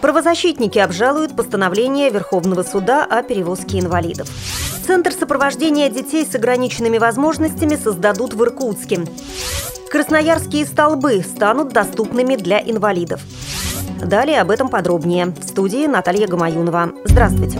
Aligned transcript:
Правозащитники 0.00 0.78
обжалуют 0.78 1.34
постановление 1.34 2.10
Верховного 2.10 2.62
суда 2.62 3.04
о 3.04 3.22
перевозке 3.22 3.80
инвалидов. 3.80 4.28
Центр 4.86 5.12
сопровождения 5.12 5.90
детей 5.90 6.24
с 6.24 6.34
ограниченными 6.34 6.98
возможностями 6.98 7.76
создадут 7.76 8.34
в 8.34 8.42
Иркутске. 8.42 9.00
Красноярские 9.90 10.64
столбы 10.66 11.22
станут 11.22 11.70
доступными 11.70 12.36
для 12.36 12.60
инвалидов. 12.60 13.20
Далее 14.02 14.40
об 14.40 14.50
этом 14.50 14.68
подробнее. 14.68 15.26
В 15.26 15.42
студии 15.42 15.86
Наталья 15.86 16.26
Гамаюнова. 16.26 16.92
Здравствуйте. 17.04 17.58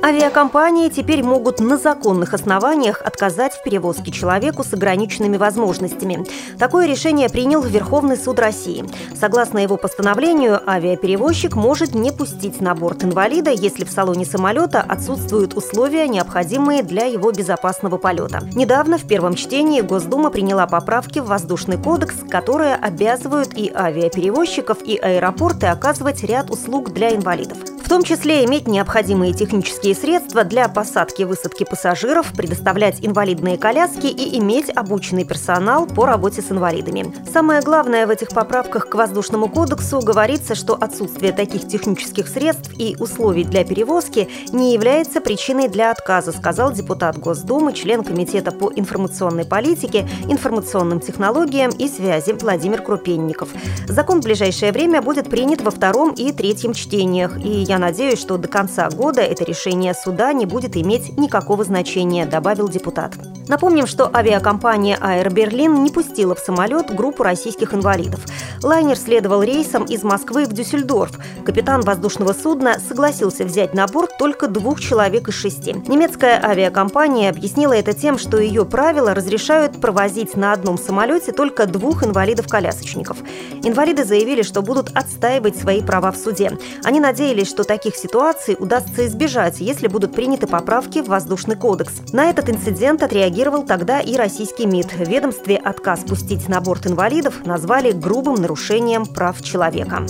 Авиакомпании 0.00 0.90
теперь 0.90 1.24
могут 1.24 1.58
на 1.58 1.76
законных 1.76 2.32
основаниях 2.32 3.02
отказать 3.02 3.54
в 3.54 3.64
перевозке 3.64 4.12
человеку 4.12 4.62
с 4.62 4.72
ограниченными 4.72 5.36
возможностями. 5.36 6.24
Такое 6.56 6.86
решение 6.86 7.28
принял 7.28 7.60
Верховный 7.62 8.16
суд 8.16 8.38
России. 8.38 8.84
Согласно 9.18 9.58
его 9.58 9.76
постановлению, 9.76 10.60
авиаперевозчик 10.70 11.56
может 11.56 11.96
не 11.96 12.12
пустить 12.12 12.60
на 12.60 12.76
борт 12.76 13.02
инвалида, 13.02 13.50
если 13.50 13.84
в 13.84 13.90
салоне 13.90 14.24
самолета 14.24 14.80
отсутствуют 14.80 15.54
условия, 15.54 16.06
необходимые 16.06 16.84
для 16.84 17.06
его 17.06 17.32
безопасного 17.32 17.98
полета. 17.98 18.42
Недавно 18.54 18.98
в 18.98 19.06
первом 19.06 19.34
чтении 19.34 19.80
Госдума 19.80 20.30
приняла 20.30 20.68
поправки 20.68 21.18
в 21.18 21.26
Воздушный 21.26 21.76
кодекс, 21.76 22.14
которые 22.30 22.76
обязывают 22.76 23.50
и 23.56 23.72
авиаперевозчиков, 23.74 24.78
и 24.82 24.96
аэропорты 24.96 25.66
оказывать 25.66 26.22
ряд 26.22 26.50
услуг 26.50 26.90
для 26.92 27.14
инвалидов. 27.14 27.58
В 27.88 27.90
том 27.90 28.02
числе 28.02 28.44
иметь 28.44 28.68
необходимые 28.68 29.32
технические 29.32 29.94
средства 29.94 30.44
для 30.44 30.68
посадки 30.68 31.22
и 31.22 31.24
высадки 31.24 31.64
пассажиров, 31.64 32.34
предоставлять 32.34 32.98
инвалидные 33.00 33.56
коляски 33.56 34.08
и 34.08 34.38
иметь 34.38 34.68
обученный 34.68 35.24
персонал 35.24 35.86
по 35.86 36.04
работе 36.04 36.42
с 36.42 36.52
инвалидами. 36.52 37.14
Самое 37.32 37.62
главное 37.62 38.06
в 38.06 38.10
этих 38.10 38.28
поправках 38.28 38.90
к 38.90 38.94
Воздушному 38.94 39.48
кодексу 39.48 40.00
говорится, 40.00 40.54
что 40.54 40.74
отсутствие 40.74 41.32
таких 41.32 41.66
технических 41.66 42.28
средств 42.28 42.70
и 42.76 42.94
условий 43.00 43.44
для 43.44 43.64
перевозки 43.64 44.28
не 44.52 44.74
является 44.74 45.22
причиной 45.22 45.68
для 45.68 45.90
отказа, 45.90 46.32
сказал 46.32 46.72
депутат 46.72 47.16
Госдумы, 47.16 47.72
член 47.72 48.04
Комитета 48.04 48.50
по 48.52 48.70
информационной 48.76 49.46
политике, 49.46 50.06
информационным 50.28 51.00
технологиям 51.00 51.70
и 51.70 51.88
связи 51.88 52.32
Владимир 52.32 52.82
Крупенников. 52.82 53.48
Закон 53.88 54.20
в 54.20 54.24
ближайшее 54.24 54.72
время 54.72 55.00
будет 55.00 55.30
принят 55.30 55.62
во 55.62 55.70
втором 55.70 56.12
и 56.12 56.32
третьем 56.32 56.74
чтениях, 56.74 57.42
и 57.42 57.48
я 57.48 57.77
надеюсь, 57.78 58.20
что 58.20 58.36
до 58.36 58.48
конца 58.48 58.88
года 58.90 59.20
это 59.20 59.44
решение 59.44 59.94
суда 59.94 60.32
не 60.32 60.46
будет 60.46 60.76
иметь 60.76 61.16
никакого 61.18 61.64
значения, 61.64 62.26
добавил 62.26 62.68
депутат. 62.68 63.14
Напомним, 63.48 63.86
что 63.86 64.10
авиакомпания 64.14 64.98
Air 64.98 65.28
Berlin 65.28 65.78
не 65.78 65.90
пустила 65.90 66.34
в 66.34 66.38
самолет 66.38 66.94
группу 66.94 67.22
российских 67.22 67.72
инвалидов. 67.72 68.20
Лайнер 68.62 68.96
следовал 68.96 69.42
рейсом 69.42 69.84
из 69.84 70.02
Москвы 70.02 70.44
в 70.44 70.52
Дюссельдорф. 70.52 71.18
Капитан 71.44 71.80
воздушного 71.80 72.34
судна 72.34 72.78
согласился 72.78 73.44
взять 73.44 73.72
на 73.72 73.86
борт 73.86 74.18
только 74.18 74.48
двух 74.48 74.80
человек 74.80 75.28
из 75.28 75.34
шести. 75.34 75.72
Немецкая 75.86 76.40
авиакомпания 76.42 77.30
объяснила 77.30 77.72
это 77.72 77.94
тем, 77.94 78.18
что 78.18 78.38
ее 78.38 78.66
правила 78.66 79.14
разрешают 79.14 79.80
провозить 79.80 80.36
на 80.36 80.52
одном 80.52 80.76
самолете 80.76 81.32
только 81.32 81.66
двух 81.66 82.04
инвалидов-колясочников. 82.04 83.18
Инвалиды 83.62 84.04
заявили, 84.04 84.42
что 84.42 84.60
будут 84.60 84.90
отстаивать 84.94 85.56
свои 85.56 85.80
права 85.80 86.12
в 86.12 86.16
суде. 86.16 86.58
Они 86.84 87.00
надеялись, 87.00 87.48
что 87.48 87.64
таких 87.64 87.96
ситуаций 87.96 88.56
удастся 88.58 89.06
избежать, 89.06 89.60
если 89.60 89.88
будут 89.88 90.14
приняты 90.14 90.46
поправки 90.46 91.00
в 91.00 91.08
Воздушный 91.08 91.56
кодекс. 91.56 91.94
На 92.12 92.28
этот 92.28 92.50
инцидент 92.50 93.02
отреагировал 93.38 93.64
тогда 93.64 94.00
и 94.00 94.16
российский 94.16 94.66
МИД. 94.66 94.92
В 94.94 95.08
ведомстве 95.08 95.56
отказ 95.56 96.00
пустить 96.00 96.48
на 96.48 96.60
борт 96.60 96.86
инвалидов 96.86 97.46
назвали 97.46 97.92
грубым 97.92 98.34
нарушением 98.36 99.06
прав 99.06 99.40
человека. 99.42 100.04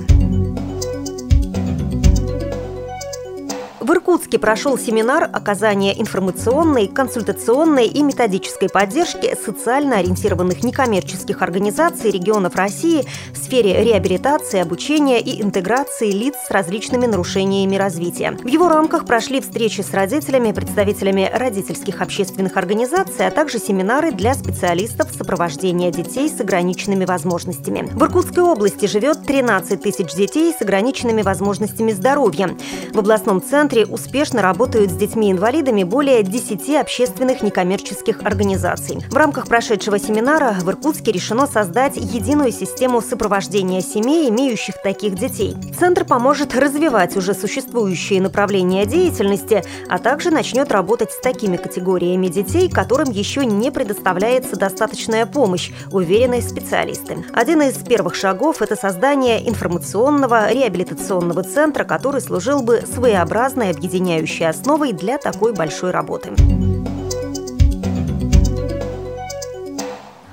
В 3.89 3.93
Иркутске 3.93 4.39
прошел 4.39 4.77
семинар 4.77 5.31
оказания 5.33 5.99
информационной, 5.99 6.89
консультационной 6.89 7.87
и 7.87 8.03
методической 8.03 8.69
поддержки 8.69 9.35
социально 9.43 9.97
ориентированных 9.97 10.63
некоммерческих 10.63 11.41
организаций 11.41 12.11
регионов 12.11 12.55
России 12.55 13.07
в 13.33 13.39
сфере 13.39 13.83
реабилитации, 13.83 14.61
обучения 14.61 15.23
и 15.23 15.41
интеграции 15.41 16.11
лиц 16.11 16.35
с 16.47 16.51
различными 16.51 17.07
нарушениями 17.07 17.77
развития. 17.77 18.33
В 18.33 18.47
его 18.47 18.69
рамках 18.69 19.07
прошли 19.07 19.41
встречи 19.41 19.81
с 19.81 19.95
родителями, 19.95 20.53
представителями 20.53 21.31
родительских 21.33 22.03
общественных 22.03 22.59
организаций, 22.59 23.27
а 23.27 23.31
также 23.31 23.59
семинары 23.59 24.13
для 24.13 24.35
специалистов 24.35 25.09
сопровождения 25.17 25.91
детей 25.91 26.29
с 26.29 26.39
ограниченными 26.39 27.07
возможностями. 27.07 27.89
В 27.91 28.03
Иркутской 28.03 28.43
области 28.43 28.85
живет 28.85 29.25
13 29.25 29.81
тысяч 29.81 30.13
детей 30.13 30.53
с 30.53 30.61
ограниченными 30.61 31.23
возможностями 31.23 31.93
здоровья. 31.93 32.55
В 32.93 32.99
областном 32.99 33.43
центре 33.43 33.78
центре 33.79 33.87
успешно 33.87 34.43
работают 34.43 34.91
с 34.91 34.95
детьми-инвалидами 34.95 35.83
более 35.85 36.23
10 36.23 36.77
общественных 36.77 37.43
некоммерческих 37.43 38.23
организаций. 38.23 38.99
В 39.11 39.17
рамках 39.17 39.47
прошедшего 39.47 39.99
семинара 39.99 40.57
в 40.61 40.69
Иркутске 40.69 41.13
решено 41.13 41.47
создать 41.47 41.97
единую 41.97 42.53
систему 42.53 43.01
сопровождения 43.01 43.81
семей, 43.81 44.29
имеющих 44.31 44.83
таких 44.83 45.15
детей. 45.15 45.57
Центр 45.79 46.05
поможет 46.05 46.55
развивать 46.55 47.17
уже 47.17 47.35
существующие 47.35 48.21
направления 48.21 48.87
деятельности, 48.87 49.63
а 49.89 49.99
также 49.99 50.31
начнет 50.31 50.73
работать 50.73 51.13
с 51.13 51.21
такими 51.21 51.57
категориями 51.57 52.29
детей, 52.29 52.69
которым 52.69 53.11
еще 53.11 53.45
не 53.45 53.71
предоставляется 53.71 54.57
достаточная 54.57 55.27
помощь, 55.27 55.71
уверены 55.93 56.43
специалисты. 56.43 57.25
Один 57.33 57.63
из 57.63 57.75
первых 57.75 58.15
шагов– 58.15 58.57
это 58.63 58.77
создание 58.77 59.49
информационного 59.49 60.53
реабилитационного 60.53 61.43
центра, 61.43 61.85
который 61.85 62.21
служил 62.21 62.63
бы 62.63 62.83
своеобразной 62.93 63.68
объединяющей 63.71 64.49
основой 64.49 64.93
для 64.93 65.19
такой 65.19 65.53
большой 65.53 65.91
работы. 65.91 66.33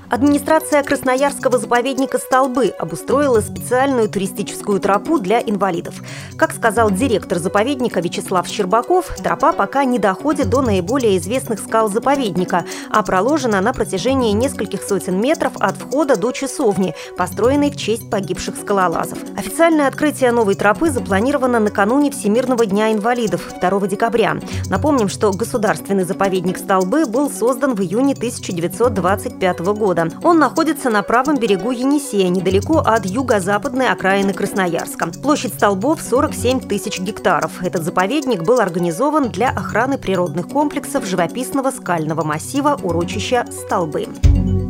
Администрация 0.08 0.84
Красноярского 0.84 1.58
заповедника 1.58 2.18
«Столбы» 2.18 2.68
обустроила 2.78 3.40
специальную 3.40 4.08
туристическую 4.08 4.78
тропу 4.78 5.18
для 5.18 5.40
инвалидов. 5.40 5.96
Как 6.36 6.52
сказал 6.52 6.92
директор 6.92 7.38
заповедника 7.38 7.98
Вячеслав 7.98 8.46
Щербаков, 8.46 9.16
тропа 9.16 9.52
пока 9.52 9.84
не 9.84 9.98
доходит 9.98 10.48
до 10.48 10.62
наиболее 10.62 11.18
известных 11.18 11.58
скал 11.58 11.88
заповедника, 11.88 12.64
а 12.88 13.02
проложена 13.02 13.60
на 13.60 13.72
протяжении 13.72 14.30
нескольких 14.30 14.84
сотен 14.84 15.20
метров 15.20 15.54
от 15.58 15.76
входа 15.76 16.14
до 16.16 16.30
часовни, 16.30 16.94
построенной 17.16 17.72
в 17.72 17.76
честь 17.76 18.08
погибших 18.08 18.56
скалолазов. 18.56 19.18
Официальное 19.36 19.88
открытие 19.88 20.30
новой 20.30 20.54
тропы 20.54 20.90
запланировано 20.90 21.58
накануне 21.58 22.12
Всемирного 22.12 22.64
дня 22.64 22.92
инвалидов 22.92 23.52
2 23.60 23.88
декабря. 23.88 24.36
Напомним, 24.70 25.08
что 25.08 25.32
государственный 25.32 26.04
заповедник 26.04 26.58
«Столбы» 26.58 27.06
был 27.06 27.28
создан 27.28 27.74
в 27.74 27.80
июне 27.80 28.12
1925 28.12 29.60
года. 29.96 30.16
Он 30.22 30.38
находится 30.38 30.90
на 30.90 31.02
правом 31.02 31.36
берегу 31.36 31.70
Енисея, 31.70 32.28
недалеко 32.28 32.78
от 32.78 33.06
юго-западной 33.06 33.88
окраины 33.88 34.32
Красноярска. 34.32 35.10
Площадь 35.22 35.54
столбов 35.54 36.00
47 36.02 36.60
тысяч 36.60 37.00
гектаров. 37.00 37.62
Этот 37.62 37.82
заповедник 37.82 38.42
был 38.42 38.60
организован 38.60 39.30
для 39.30 39.50
охраны 39.50 39.98
природных 39.98 40.48
комплексов 40.48 41.04
живописного 41.06 41.70
скального 41.70 42.22
массива 42.22 42.78
урочища 42.82 43.46
«Столбы». 43.50 44.06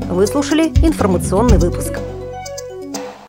Вы 0.09 0.27
слушали 0.27 0.69
информационный 0.83 1.59
выпуск. 1.59 1.93